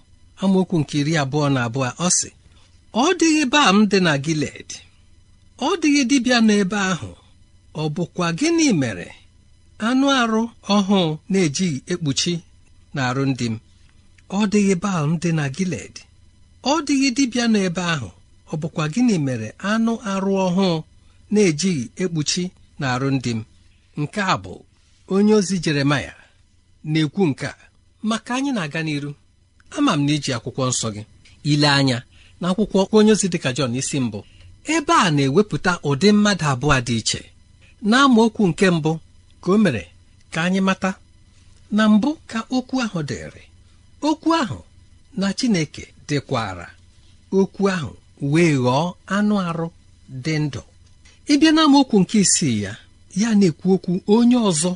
amaokwu 0.41 0.75
nke 0.81 0.95
iri 1.01 1.13
abụọ 1.23 1.47
na 1.55 1.59
abụọ 1.67 1.89
ọ 2.05 2.07
sị 2.17 2.29
ọ 2.93 3.05
dịghị 3.19 3.43
bam 3.53 3.75
dị 3.91 3.99
na 4.05 4.13
Giled 4.25 4.69
ọ 5.67 5.69
dịghị 5.81 6.01
dibịa 6.09 6.39
n'ebe 6.47 6.77
ahụ. 6.91 7.11
Ọ 7.81 7.83
bụkwa 7.95 8.27
gịnị 8.39 8.67
mere 8.81 9.07
anụ 9.87 10.05
arụ 10.21 10.41
ọhụụ 10.75 11.01
na-ejighị 11.31 11.79
ekpuchi 11.93 12.33
na 12.93 13.01
arụ 13.09 13.23
ndị 13.29 13.47
m? 13.53 13.55
Ọ 14.37 14.39
dịghị 14.51 14.75
balm 14.83 15.09
dị 15.21 15.29
na 15.37 15.45
Giled 15.55 15.95
ọ 16.71 16.73
dịghị 16.87 17.09
dibịa 17.17 17.45
n'ebe 17.53 17.83
ahụ. 17.93 18.09
Ọ 18.51 18.55
bụkwa 18.61 18.83
gịnị 18.93 19.15
mere 19.25 19.47
anụ 19.71 19.93
arụ 20.11 20.31
ọhụụ 20.47 20.69
na-ejighị 21.33 21.83
ekpuchi 22.03 22.43
na 22.79 22.85
arụ 22.93 23.07
ndị 23.15 23.31
m? 23.37 23.41
Nke 24.01 24.21
a 24.21 24.35
bụ 24.43 24.53
onye 25.13 25.33
ozi 25.39 25.55
Jeremaya 25.63 26.13
na-ekwu 26.91 27.21
nke 27.29 27.45
a. 27.47 27.55
Maka 28.09 28.31
anyị 28.35 28.51
na-aga 28.55 28.81
n'iru 28.85 29.11
ama 29.77 29.93
m 29.97 30.01
na 30.05 30.11
iji 30.15 30.31
akwụkwọ 30.37 30.63
nsọ 30.71 30.87
gị 30.95 31.03
ile 31.51 31.67
anya 31.79 31.97
na 32.41 32.45
akwụkwọ 32.51 32.79
onye 32.97 33.11
ozi 33.15 33.27
dịka 33.33 33.49
Jọn 33.57 33.75
isi 33.79 33.97
mbụ. 34.05 34.19
Ebe 34.75 34.93
a 34.93 35.07
na-ewepụta 35.15 35.71
ụdị 35.89 36.07
mmadụ 36.15 36.45
abụọ 36.51 36.77
dị 36.87 36.95
iche. 37.01 37.21
N'amaokwu 37.89 38.43
nke 38.49 38.65
mbụ 38.77 38.91
ka 39.43 39.47
o 39.51 39.57
mere 39.63 39.83
ka 40.33 40.39
anyị 40.45 40.61
mata 40.67 40.91
na 41.75 41.83
mbụ 41.93 42.09
ka 42.31 42.39
okwu 42.55 42.75
ahụ 42.85 42.99
dịrị. 43.09 43.43
Okwu 44.07 44.29
ahụ 44.41 44.59
na 45.19 45.27
Chineke 45.37 45.83
dịkwara 46.07 46.67
okwu 47.39 47.63
ahụ. 47.75 47.91
Wee 48.31 48.53
ghọọ 48.63 48.93
anụ 49.15 49.35
arụ 49.47 49.67
dị 50.23 50.33
ndụ. 50.43 50.61
Ịbịa 51.33 51.51
n'amaokwu 51.55 51.95
nke 52.01 52.17
isii 52.25 52.57
ya 52.65 52.71
ya 53.21 53.29
na-ekwu 53.39 53.67
okwu 53.75 53.91
onye 54.15 54.35
ọzọ 54.49 54.71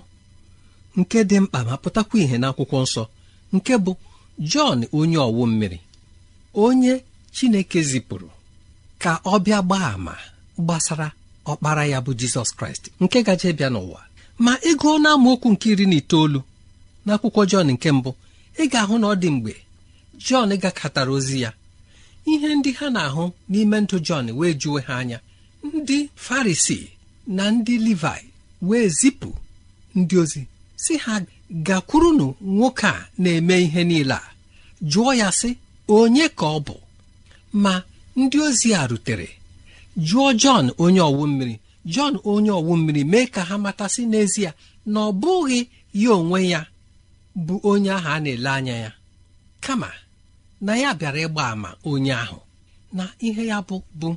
nke 0.99 1.17
dị 1.29 1.37
mkpa 1.43 1.59
ma 1.67 1.75
pụtakwa 1.81 2.15
ìhè 2.23 2.35
n'akwụkwọ 2.41 2.77
nsọ 2.85 3.03
nke 3.55 3.73
bụ 3.85 3.91
Jọn 4.51 4.79
onye 4.99 5.17
ọwụ 5.27 5.43
mmiri 5.49 5.79
onye 6.65 6.93
Chineke 7.35 7.79
zipụrụ 7.89 8.29
ka 9.01 9.11
ọ 9.25 9.33
bịa 9.45 9.59
gbaa 9.67 9.85
àmà 9.95 10.13
gbasara 10.65 11.07
ọkpara 11.51 11.83
ya 11.91 11.97
bụ 12.05 12.11
Jizọs 12.19 12.49
Kraịst 12.57 12.83
nke 13.03 13.17
gaje 13.27 13.49
bịa 13.57 13.69
n'ụwa. 13.73 14.01
Ma 14.43 14.53
ịgụọ 14.69 14.93
n'amaokwu 15.03 15.47
nke 15.53 15.65
iri 15.73 15.85
na 15.89 15.95
itoolu 16.01 16.39
n'akwụkwọ 17.05 17.41
Jọn 17.51 17.67
nke 17.75 17.89
mbụ 17.97 18.11
ị 18.61 18.63
ga-ahụ 18.71 18.95
na 19.01 19.07
ọ 19.07 19.15
dị 19.21 19.29
mgbe 19.35 19.53
Jọn 20.25 20.49
gakọtara 20.61 21.11
ozi 21.17 21.37
ya. 21.43 21.51
Ihe 22.31 22.55
ndị 22.55 22.71
ha 22.79 22.89
na-ahụ 22.89 23.23
n'ime 23.49 23.77
ndụ 23.81 23.97
Jọn 24.07 24.25
wee 24.39 24.53
juwe 24.61 24.81
ha 24.87 24.93
anya. 24.97 25.19
Ndị 25.73 26.09
Farisi 26.15 26.79
na 27.27 27.51
ndị 27.51 27.77
Livai 27.85 28.23
wee 28.61 28.87
zipụ 28.99 29.29
ndị 29.95 30.15
ozi 30.17 30.41
si 30.75 30.97
ha 30.97 31.21
gakwurunu 31.49 32.35
nwoke 32.41 32.87
a 32.87 33.07
na-eme 33.17 33.55
ihe 33.65 33.83
niile 33.83 34.13
a. 34.13 34.21
Jụọ 34.91 35.13
ya 35.21 35.31
sị 35.31 35.49
onye 35.87 36.29
ka 36.29 36.45
ọ 36.45 36.59
bụ? 36.65 36.75
Ma 37.53 37.83
ndị 38.15 38.37
ozi 38.47 38.73
a 38.73 38.87
rutere 38.87 39.29
jụọ 39.97 40.33
Jọn 40.41 40.65
onye 40.77 40.99
ọwụ 41.09 41.23
mmiri. 41.27 41.55
Jọn 41.85 42.13
onye 42.23 42.51
ọwụ 42.51 42.73
mmiri 42.77 43.03
mee 43.03 43.25
ka 43.25 43.41
ha 43.43 43.57
matasị 43.57 44.01
n'ezie 44.11 44.51
na 44.85 44.99
ọ 44.99 45.11
bụghị 45.21 45.59
ya 45.93 46.11
onwe 46.19 46.39
ya 46.53 46.61
bụ 47.45 47.59
onye 47.63 47.91
ahụ 47.97 48.07
a 48.09 48.19
na-ele 48.19 48.49
anya 48.49 48.75
ya. 48.83 48.91
Kama 49.61 49.89
na 50.65 50.73
ya 50.81 50.89
bịara 50.99 51.19
ịgba 51.25 51.43
àmà 51.53 51.69
onye 51.91 52.13
ahụ 52.23 52.39
na 52.97 53.03
ihe 53.27 53.43
ya 53.51 53.57
bụ 53.67 53.75
bụ 53.99 54.09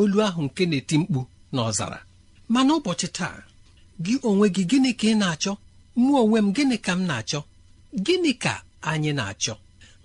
olu 0.00 0.16
ahụ 0.26 0.40
nke 0.46 0.62
na-eti 0.70 0.96
mkpu 1.02 1.20
n'ọzara. 1.54 1.98
Ma 2.52 2.60
n'ụbọchị 2.66 3.08
taa 3.16 3.36
gị 4.04 4.14
onwe 4.28 4.46
gị 4.54 4.62
gịnị 4.70 4.90
ka 5.00 5.06
ị 5.12 5.14
na-achọ? 5.20 5.52
Mụ 6.02 6.10
onwe 6.22 6.38
m 6.46 6.48
gịnị 6.56 6.76
ka 6.86 6.92
m 6.98 7.00
na-achọ? 7.08 7.40
Gịnị 8.06 8.32
ka 8.42 8.52
anyị 8.90 9.10
na-achọ? 9.18 9.54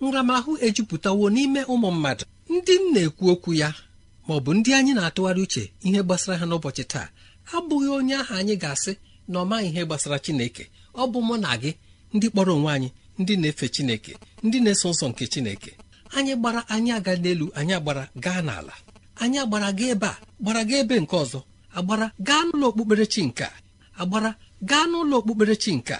Nramahụ 0.02 0.50
ejupụtawo 0.66 1.24
n'ime 1.34 1.60
ụmụ 1.72 1.88
mmadụ. 1.94 2.24
Ndị 2.52 2.74
m 2.82 2.84
na-ekwu 2.94 3.24
okwu 3.32 3.50
ya 3.60 3.68
ma 4.26 4.32
ọ 4.36 4.40
bụ 4.44 4.50
ndị 4.56 4.70
anyị 4.78 4.92
na-atụgharị 4.98 5.40
uche 5.46 5.62
ihe 5.86 6.00
gbasara 6.06 6.34
ha 6.40 6.46
n'ụbọchị 6.50 6.84
taa 6.92 7.08
abụghị 7.54 7.88
onye 7.98 8.14
ahụ 8.22 8.32
anyị 8.40 8.54
ga-asị 8.62 8.92
na 9.30 9.36
ọ 9.42 9.44
ihe 9.68 9.80
gbasara 9.86 10.18
Chineke. 10.24 10.64
Ọ 11.00 11.02
bụ 11.12 11.18
mụ 11.28 11.34
na 11.44 11.50
gị 11.62 11.70
ndị 12.14 12.26
kpọrọ 12.32 12.52
onwe 12.58 12.70
anyị 12.76 12.88
ndị 13.18 13.36
na-efe 13.36 13.68
Chineke 13.68 14.12
ndị 14.42 14.58
na-eso 14.60 14.90
ụzọ 14.90 15.08
nke 15.08 15.26
Chineke. 15.26 15.72
Anyị 16.16 16.34
gbara 16.36 16.60
anyị 16.68 16.90
aga 16.92 17.12
n'elu 17.16 17.46
anyị 17.58 17.72
agbara 17.78 18.08
gaa 18.24 18.40
n'ala. 18.46 18.72
Anyị 19.22 19.38
agbara 19.38 19.72
gaa 19.78 19.90
ebe 19.94 20.06
a 20.06 20.16
gbara 20.40 20.64
gaa 20.64 20.78
ebe 20.82 21.00
nke 21.00 21.16
ọzọ. 21.16 21.40
Agbara 21.78 22.06
gaa 22.28 22.42
n'ụlọ 22.46 22.66
okpukperechi 22.70 23.22
nke 23.28 23.46
agbara 24.00 24.30
gaa 24.70 24.84
n'ụlọ 24.90 25.14
okpukperechi 25.20 25.72
nke 25.76 25.96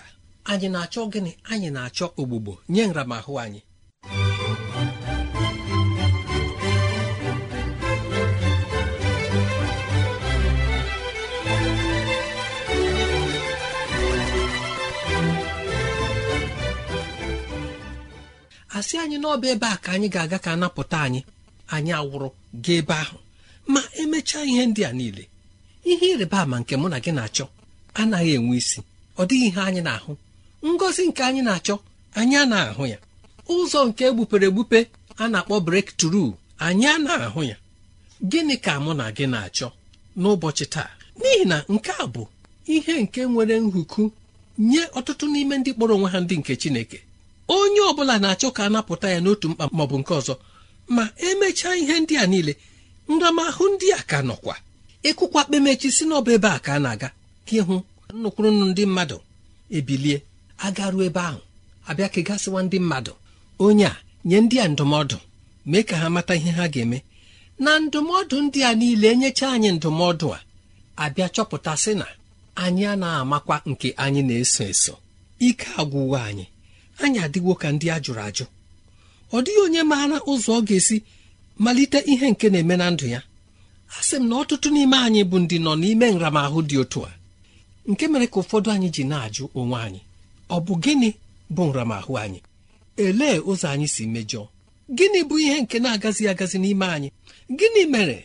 anyị 0.50 0.68
na-achọ 0.74 1.00
gịnị? 1.12 1.33
Anyị 1.50 1.68
na-achọ 1.70 2.07
ogbugbo 2.20 2.52
nye 2.68 2.87
nramahụ 2.87 3.33
anyị. 3.44 3.61
Asị 18.76 18.94
anyị 19.02 19.16
n'ọba 19.22 19.46
ebe 19.54 19.66
a 19.66 19.76
ka 19.84 19.90
anyị 19.94 20.08
ga-aga 20.14 20.38
ka 20.44 20.50
napụta 20.60 20.98
anyị. 21.06 21.20
Anyị 21.74 21.92
awụrụ 22.00 22.28
gaa 22.64 22.76
ebe 22.80 22.94
ahụ. 23.02 23.16
Ma 23.72 23.80
emechaa 24.02 24.44
ihe 24.50 24.62
ndị 24.70 24.82
a 24.88 24.92
niile. 24.98 25.24
Ihe 25.90 26.06
ịrịba 26.14 26.38
ama 26.44 26.56
nke 26.60 26.74
mụ 26.80 26.86
na 26.92 26.98
gị 27.04 27.12
na-achọ 27.16 27.44
anaghị 28.00 28.32
enwe 28.38 28.54
isi. 28.60 28.80
Ọ 29.20 29.22
dịghị 29.28 29.46
ihe 29.50 29.60
anyị 29.68 29.80
na-ahụ. 29.86 30.12
Ngọzi 30.72 31.02
nke 31.08 31.22
anyị 31.28 31.42
na-achọ 31.48 31.74
anyị 32.18 32.34
a 32.42 32.44
na-ahụ 32.52 32.84
ya. 32.92 32.98
Ụzọ 33.54 33.78
nke 33.88 34.02
egbupere 34.08 34.46
egbupe 34.50 34.78
a 35.22 35.24
na-akpọ 35.32 35.54
brek 35.66 35.88
tru 35.98 36.22
anyị 36.66 36.86
a 36.86 36.98
na-ahụ 37.06 37.40
ya. 37.50 37.56
Gịnị 38.30 38.56
ka 38.64 38.72
mụ 38.84 38.92
na 39.00 39.06
gị 39.16 39.26
na-achọ 39.32 39.68
n'ụbọchị 40.20 40.66
taa? 40.74 40.90
N'ihi 41.20 41.44
na 41.50 41.56
nke 41.74 41.92
a 42.02 42.06
bụ 42.14 42.22
ihe 42.74 42.94
nke 43.02 43.20
nwere 43.32 43.56
nhuku 43.64 44.02
nye 44.70 44.82
ọtụtụ 44.98 45.24
n'ime 45.32 45.54
ndị 45.58 45.70
kpọrọ 45.76 45.92
onwe 45.96 46.08
ha 46.12 46.18
ndị 46.24 46.34
nke 46.40 46.52
Chineke. 46.60 46.98
Onye 47.54 47.80
ọ 47.80 47.92
bụla 47.96 48.14
na-achọ 48.22 48.48
ka 48.56 48.62
a 48.64 48.68
napụta 48.74 49.09
ya 49.14 49.20
n'otu 49.24 49.46
mkpa 49.50 49.64
maọbụ 49.76 49.96
nke 50.00 50.12
ọzọ. 50.20 50.35
Ma 50.94 51.04
emechaa 51.28 51.74
ihe 51.80 51.94
ndị 52.00 52.14
a 52.22 52.26
niile 52.32 52.52
nramahụ 53.09 53.64
ndị 53.74 53.87
a 53.98 54.02
ka 54.11 54.18
nọkwa. 54.28 54.54
Ịkụkwa 55.09 55.40
kpemechi 55.46 55.88
si 55.96 56.04
n'ọba 56.09 56.30
ebe 56.37 56.48
a 56.48 56.59
ka 56.64 56.72
a 56.74 56.78
na-aga. 56.85 57.09
Ka 57.46 57.52
ịhụ 57.61 57.76
nnukwurunu 58.14 58.64
ndị 58.70 58.82
mmadụ 58.88 59.18
ebilie. 59.76 60.18
Agaruo 60.66 61.02
ebe 61.09 61.20
ahụ 61.28 61.40
abịa 61.88 62.09
kegasịwa 62.14 62.61
ndị 62.66 62.78
mmadụ. 62.82 63.12
Onye 63.64 63.87
a 63.87 63.96
nye 64.28 64.38
ndị 64.44 64.56
a 64.64 64.66
ndụmọdụ 64.72 65.16
mee 65.70 65.82
ka 65.88 65.94
ha 66.00 66.09
mata 66.14 66.35
ihe 66.38 66.50
ha 66.59 66.64
ga-eme. 66.72 66.98
Na 67.64 67.70
ndụmọdụ 67.85 68.37
ndị 68.44 68.61
a 68.68 68.74
niile 68.80 69.06
enyecha 69.12 69.46
anyị 69.54 69.70
ndụmọdụ 69.78 70.26
a. 70.37 70.38
Abịa 71.04 71.28
chọpụta 71.35 71.72
sị 71.82 71.92
na 72.00 72.06
anyị 72.62 72.85
anaghị 72.92 73.18
amakwa 73.22 73.56
nke 73.70 73.88
anyị 74.04 74.20
na-eso 74.28 74.62
eso. 74.72 74.94
Ike 75.48 75.66
agwụwa 75.80 76.18
anyị. 76.28 76.46
Anyị 77.02 77.18
adịwo 77.26 77.52
ka 77.61 77.68
ndị 77.74 77.87
a 77.94 77.98
jụrụ 78.04 78.22
ajụ. 78.28 78.44
Ọ 79.32 79.38
dịghị 79.44 79.61
onye 79.66 79.82
maara 79.90 80.18
ụzọ 80.32 80.50
ọ 80.59 80.61
ga-esi 80.66 80.96
malite 81.64 81.98
ihe 82.12 82.26
nke 82.32 82.46
na-eme 82.52 82.76
na 82.80 82.87
ndụ 82.94 83.06
ya. 83.14 83.20
A 83.96 84.02
sị 84.06 84.16
m 84.20 84.24
na 84.28 84.35
ọtụtụ 84.42 84.68
n'ime 84.74 84.96
anyị 85.06 85.22
bụ 85.30 85.37
ndị 85.44 85.56
nọ 85.64 85.72
n'ime 85.80 86.06
nramahụ 86.14 86.59
dị 86.68 86.76
otu 86.82 87.00
a 87.09 87.12
nke 87.90 88.04
mere 88.12 88.26
ka 88.32 88.38
ụfọdụ 88.42 88.68
anyị 88.74 88.88
ji 88.94 89.02
na-ajụ 89.11 89.44
onwe 89.61 89.76
anyị 89.87 90.00
ọ 90.54 90.56
bụ 90.66 90.72
gịnị 90.82 91.09
bụ 91.54 91.62
nramahụ 91.70 92.12
anyị? 92.24 92.40
Elee 93.04 93.37
ụzọ 93.50 93.66
anyị 93.74 93.87
si 93.94 94.02
mejọọ 94.14 94.44
gịnị 94.96 95.20
bụ 95.28 95.35
ihe 95.44 95.56
nke 95.62 95.76
na-agazi 95.85 96.22
agazi 96.32 96.59
n'ime 96.62 96.87
anyị? 96.96 97.09
Gịnị 97.59 97.82
mere 97.94 98.18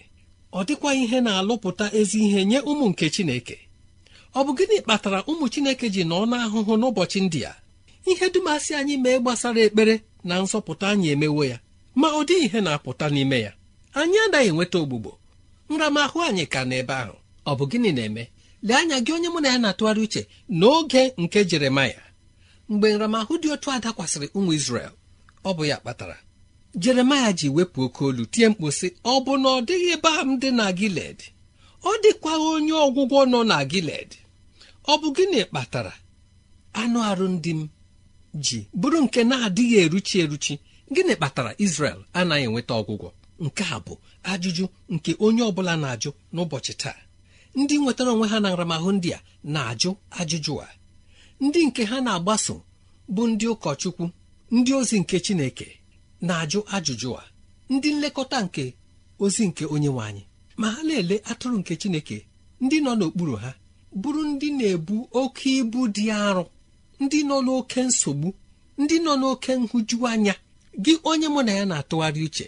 ọ 0.58 0.60
dịkwa 0.68 0.90
ihe 1.04 1.18
na-alụpụta 1.26 1.86
ezi 2.00 2.18
ihe 2.28 2.42
nye 2.50 2.60
ụmụ 2.70 2.86
nke 2.92 3.06
Chineke? 3.14 3.58
Ọ 4.38 4.40
bụ 4.46 4.52
gịnị 4.58 4.78
kpatara 4.86 5.20
ụmụ 5.32 5.46
Chineke 5.54 5.86
ji 5.94 6.04
nọ 6.12 6.18
n'ahụhụ 6.32 6.74
n'ụbọchị 6.80 7.20
ndị 7.26 7.40
a? 7.52 7.54
Ihe 8.06 8.30
dumasị 8.34 8.72
anyị 8.80 8.96
mee 9.04 9.20
gbasara 9.20 9.62
ekpere 9.68 9.96
na 10.24 10.36
nzọpụta 10.42 10.86
anyị 10.94 11.08
emewo 11.16 11.44
ya 11.52 11.58
ma 12.00 12.08
ọ 12.08 12.22
dịghị 12.28 12.46
ihe 12.48 12.60
na-apụta 12.66 13.06
n'ime 13.14 13.38
ya. 13.46 13.52
Anyị 14.00 14.18
anaghị 14.26 14.48
enweta 14.50 14.78
ogbugbo. 14.84 15.12
Nramahụ 15.70 16.18
anyị 16.28 16.46
ka 16.54 16.62
n'ebe 16.70 16.94
ahụ. 17.04 17.16
Ọ 17.46 17.52
bụ 17.58 17.64
gịnị 17.72 17.92
na-eme? 17.98 18.24
Lee 18.64 18.76
anya 18.80 18.98
gị 19.06 19.12
onye 19.16 19.30
mụ 19.34 19.40
na 19.44 19.50
ya 19.54 19.58
na-atụgharị 19.64 20.02
uche 20.06 20.22
n'oge 20.50 21.04
nke 21.22 21.40
jeremaya. 21.50 22.02
Mgbe 22.70 22.88
nramahụ 22.94 23.34
dị 23.42 23.48
otu 23.54 23.68
a 23.72 23.80
dakwasịrị 23.84 24.28
ụmụ 24.38 24.52
isrel 24.54 24.92
ọ 25.44 25.50
bụ 25.58 25.64
ya 25.66 25.78
kpatara. 25.78 26.18
Jeremaya 26.76 27.34
ji 27.34 27.48
wepụ 27.50 27.80
oke 27.86 28.04
olu 28.06 28.26
tie 28.26 28.50
mkpu 28.50 28.72
sị 28.72 28.88
ọ 29.04 29.14
bụ 29.26 29.32
na 29.42 29.50
ọ 29.50 29.62
dịghị 29.68 29.88
ebe 29.96 30.10
a 30.20 30.22
m 30.28 30.40
dị 30.42 30.50
na 30.52 30.66
giled 30.78 31.20
ọ 31.84 31.92
dịkwa 32.04 32.32
onye 32.52 32.72
ọgwụgwọ 32.86 33.20
nọ 33.32 33.40
na 33.44 33.58
giled 33.72 34.10
ọ 34.88 34.94
bụ 35.02 35.08
gịnị 35.16 35.40
kpatara 35.50 35.94
anụ 36.82 37.00
arụ 37.10 37.28
ndị 37.36 37.52
m 37.54 37.62
ji 38.34 38.68
bụrụ 38.80 38.98
nke 39.06 39.24
na-adịghị 39.24 39.78
eruchi 39.84 40.16
eruchi 40.24 40.54
gịnị 40.94 41.14
kpatara 41.16 41.52
Israel 41.66 42.00
anaghị 42.14 42.44
enweta 42.48 42.74
ọgwụgwọ? 42.82 43.10
Nke 43.46 43.64
a 43.64 43.78
bụ 43.86 43.94
ajụjụ 44.32 44.66
nke 44.94 45.12
onye 45.26 45.42
ọ 45.44 45.52
bụla 45.56 45.74
na-ajụ 45.82 46.10
n'ụbọchị 46.34 46.74
taa. 46.82 46.98
Ndị 47.56 47.76
nwetara 47.82 48.12
onwe 48.14 48.28
ha 48.32 48.38
na 48.44 48.50
nramahụ 48.54 48.90
ndị 48.98 49.10
a 49.18 49.20
na-ajụ 49.54 49.90
ajụjụ 50.20 50.54
a. 50.66 50.68
Ndị 51.44 51.60
nke 51.68 51.82
ha 51.90 51.98
na-agbaso 52.06 52.56
bụ 53.14 53.22
ndị 53.32 53.46
ụkọchukwu 53.54 54.06
ndị 54.56 54.72
ozi 54.80 54.98
nke 55.02 55.16
Chineke 55.26 55.68
na-ajụ 56.28 56.60
ajụjụ 56.76 57.10
a. 57.22 57.24
Ndị 57.74 57.90
nlekọta 57.94 58.38
nke 58.46 58.64
ozi 59.24 59.44
nke 59.50 59.64
onye 59.74 59.90
nwe 59.94 60.04
anyị. 60.08 60.24
Ma 60.60 60.68
ha 60.74 60.82
na-ele 60.88 61.16
atụrụ 61.32 61.58
nke 61.62 61.74
Chineke 61.82 62.18
ndị 62.64 62.78
nọ 62.86 62.92
n'okpuru 63.00 63.36
ha 63.44 63.52
bụrụ 64.02 64.22
ndị 64.32 64.48
na-ebu 64.58 64.96
oke 65.22 65.50
ibu 65.60 65.80
dị 65.96 66.06
arọ. 66.28 66.44
Ndị 67.04 67.20
nọ 67.30 67.38
n'oke 67.46 67.82
nsogbu 67.90 68.30
ndị 68.82 68.96
nọ 69.06 69.14
n'oke 69.22 69.52
nhụju 69.62 69.98
anya 70.12 70.36
gị 70.84 70.94
onye 71.10 71.28
mụ 71.34 71.42
na 71.48 71.52
ya 71.60 71.66
na-atụgharị 71.70 72.22
uche 72.28 72.48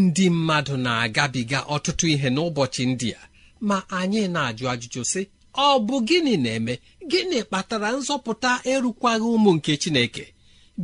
ndị 0.00 0.24
mmadụ 0.34 0.74
na-agabiga 0.84 1.58
ọtụtụ 1.74 2.04
ihe 2.14 2.28
n'ụbọchị 2.34 2.82
ndị 2.92 3.08
a. 3.20 3.22
Ma 3.68 3.76
anyị 3.98 4.20
na-ajụ 4.34 4.64
ajụjụ 4.72 5.00
sị 5.12 5.22
ọ 5.64 5.66
bụ 5.86 5.94
gịnị 6.08 6.34
na-eme? 6.44 6.74
Gịnị 7.10 7.38
kpatara 7.48 7.88
nzọpụta 7.98 8.50
erukwaghị 8.72 9.26
ụmụ 9.36 9.50
nke 9.56 9.72
Chineke? 9.82 10.24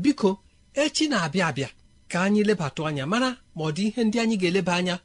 Biko 0.03 0.31
echi 0.83 1.05
na-abịa 1.11 1.46
abịa 1.50 1.68
ka 2.11 2.16
anyị 2.27 2.40
lebatụ 2.48 2.81
anya 2.88 3.05
mara 3.12 3.31
ma 3.57 3.62
ọ 3.68 3.70
dị 3.77 3.83
ihe 3.88 4.00
ndị 4.07 4.16
anyị 4.22 4.37
ga-eleba 4.40 4.72
anya 4.81 4.96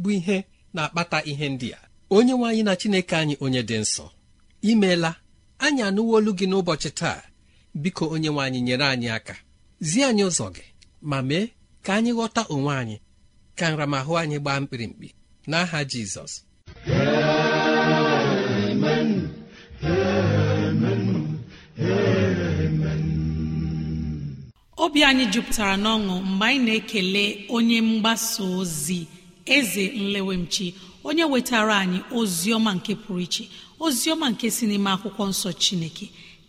bụ 0.00 0.08
ihe 0.18 0.36
na-akpata 0.74 1.18
ihe 1.30 1.46
ndị 1.54 1.68
a. 1.78 1.80
Onye 2.14 2.32
nwe 2.36 2.46
anyị 2.50 2.62
na 2.66 2.72
Chineke 2.80 3.14
anyị 3.22 3.34
onye 3.44 3.62
dị 3.68 3.76
nsọ 3.84 4.04
imeela 4.70 5.10
anyị 5.64 5.82
anụwo 5.88 6.12
olu 6.18 6.30
gị 6.38 6.46
n'ụbọchị 6.50 6.90
taa. 7.00 7.18
Biko 7.74 8.04
onye 8.14 8.28
nwe 8.30 8.42
anyị 8.46 8.60
nyere 8.66 8.84
anyị 8.92 9.08
aka. 9.16 9.34
Zie 9.80 10.04
anyị 10.10 10.22
ụzọ 10.28 10.46
gị 10.54 10.64
ma 11.10 11.18
mee 11.28 11.46
ka 11.84 11.90
anyị 11.98 12.12
ghọta 12.16 12.42
onwe 12.54 12.72
anyị 12.80 12.96
ka 13.58 13.64
nramahụ 13.70 14.12
anyị 14.22 14.36
gbaa 14.42 14.60
mkpirimkpi 14.62 15.08
n'aha 15.50 15.78
Jizọs. 15.90 16.32
Obi 24.84 25.00
anyị 25.08 25.24
jupụtara 25.32 25.74
n'ọṅụ 25.76 26.14
mgbe 26.30 26.44
anyị 26.46 26.58
na-ekele 26.66 27.24
onye 27.56 27.78
mgbasa 27.88 28.42
ozi 28.58 29.00
eze 29.56 29.84
nlewemchi 30.02 30.66
onye 31.08 31.24
wetara 31.32 31.74
anyị 31.82 31.98
ozi 32.18 32.48
ọma 32.56 32.70
nke 32.76 32.92
pụrụ 33.02 33.20
iche 33.26 33.44
ozi 33.84 34.06
ọma 34.14 34.26
nke 34.32 34.46
si 34.56 34.64
n'ime 34.66 34.90
akwụkwọ 34.94 35.24
nsọ 35.32 35.50
chineke. 35.62 36.06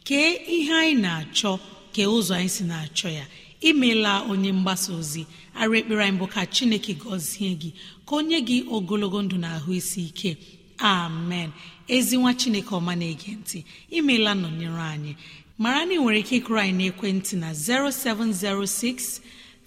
Kee 0.07 0.31
ihe 0.57 0.73
anyị 0.73 0.95
na-achọ 1.01 1.51
kee 1.93 2.05
ụzọ 2.15 2.33
anyị 2.39 2.49
si 2.49 2.63
na-achọ 2.63 3.09
ya. 3.09 3.25
Imeela 3.61 4.21
onye 4.31 4.51
mgbasa 4.53 4.93
ozi 4.99 5.25
arụ 5.59 5.73
ekpere 5.79 6.01
anyị 6.05 6.17
bụ 6.19 6.27
ka 6.33 6.41
chineke 6.45 6.93
gọzie 6.93 7.51
gị 7.61 7.69
ka 8.07 8.13
onye 8.19 8.39
gị 8.47 8.57
ogologo 8.75 9.19
ndụ 9.21 9.37
na 9.43 9.49
ahụ 9.57 9.71
isi 9.73 10.01
ike. 10.09 10.37
Amen. 10.77 11.49
Ezi 11.87 12.17
nwa 12.17 12.33
chineke 12.33 12.69
ọma 12.75 12.93
na-ege 12.95 13.31
ntị 13.39 13.59
imeela 13.97 14.31
nọnyere 14.35 14.81
anyị. 14.93 15.13
Mara 15.57 15.85
na 15.85 15.93
ị 15.95 15.97
nwere 16.01 16.19
ike 16.19 16.35
ịkụrụ 16.39 16.59
anyị 16.59 16.73
n'ekwentị 16.91 17.35
na 17.39 17.49
0706 17.53 19.21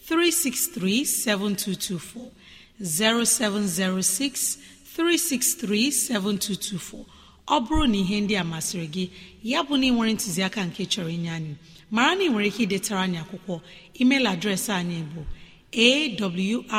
363 0.09 1.05
7224 1.05 2.31
0706 2.81 4.59
363 4.97 5.91
7224 5.91 7.05
ọ 7.55 7.57
bụrụ 7.65 7.85
na 7.93 7.97
ihe 8.03 8.17
ndị 8.25 8.35
a 8.37 8.45
masịrị 8.53 8.87
gị 8.95 9.05
ya 9.51 9.59
bụ 9.67 9.75
na 9.81 9.87
ị 9.89 9.93
nwere 9.95 10.13
ntụziaka 10.17 10.61
nke 10.69 10.83
chọrọ 10.93 11.11
inye 11.17 11.31
anyị 11.39 11.55
mara 11.95 12.13
na 12.17 12.23
ị 12.25 12.29
nwere 12.33 12.47
ike 12.51 12.63
idetara 12.67 13.01
anyị 13.07 13.19
akwụkwọ. 13.23 13.55
Email 14.01 14.25
adreesị 14.33 14.73
anyị 14.81 14.99
bụ 15.13 15.23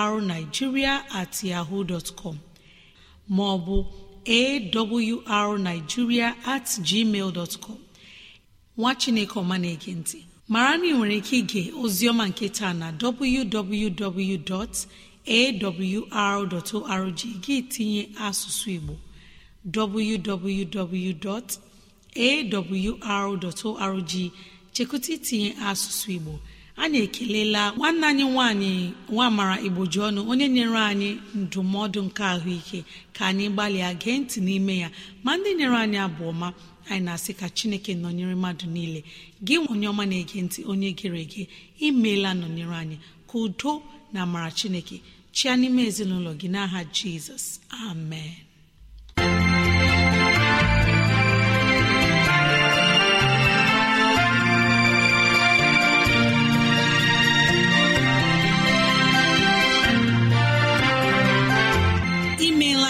awrnigeria 0.01 0.93
at 1.19 1.34
yahoo 1.43 1.84
dot 1.84 2.08
com 2.15 2.38
ma 3.36 3.43
ọ 3.55 3.86
at 6.45 6.67
gmail 6.88 7.32
dot 7.34 7.53
nwa 8.77 8.95
chineke 8.95 9.34
ọma 9.39 9.58
na-ege 9.58 9.93
mara 10.47 10.77
na 10.77 10.86
ị 10.86 10.93
nwere 10.97 11.15
ike 11.17 11.38
ige 11.38 11.62
oziọma 11.84 12.23
nke 12.29 12.49
taa 12.49 12.73
na 12.73 12.88
www.awr.org 13.01 14.79
gị 17.43 17.55
tinye 17.71 18.03
asụsụ 18.27 18.69
igbo. 18.77 18.95
www.awr.org 22.95 24.13
chekụta 24.74 25.10
itinye 25.13 25.50
asụsụ 25.69 26.08
igbo. 26.17 26.34
Anyị 26.82 26.98
ekelela 27.06 27.62
nwanne 27.78 28.06
anyị 28.10 28.24
nwanyị 28.34 28.69
igboju 29.67 30.00
ọnụ 30.08 30.22
onye 30.32 30.48
nyere 30.56 30.80
anyị 30.91 31.10
ndụmọdụ 31.39 32.00
nke 32.08 32.24
ahụike. 32.34 32.80
Ka 33.15 33.22
anyị 33.30 33.45
gbalịa 33.54 33.91
gee 34.02 34.17
ntị 34.22 34.38
n'ime 34.45 34.74
ya. 34.84 34.89
Ma 35.24 35.32
ndị 35.38 35.50
nyere 35.60 35.78
anyị 35.84 35.98
abụọ 36.06 36.32
ma 36.41 36.48
anyị 36.89 37.02
na-asị 37.06 37.32
ka 37.39 37.48
chineke 37.58 37.91
nọnyere 38.02 38.36
mmadụ 38.36 38.65
niile. 38.76 39.02
Gị 39.45 39.56
onye 39.72 39.88
ọma 39.91 40.04
na-ege 40.10 40.38
ntị 40.45 40.60
onye 40.72 40.89
gere 41.00 41.19
ege 41.26 41.43
imeela 41.88 42.30
nọnyere 42.39 42.76
anyị. 42.82 42.98
Ka 43.30 43.36
udo 43.45 43.72
na 44.13 44.19
amara 44.26 44.50
chineke 44.58 44.98
chia 45.36 45.54
n'ime 45.60 45.82
ezinụlọ 45.89 46.32
gị 46.39 46.48
n'aha 46.54 46.80
jizọs. 46.95 47.45
Amen. 47.88 48.48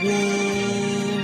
gboo 0.00 1.18